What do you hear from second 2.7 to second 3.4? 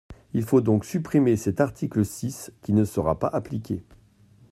ne sera pas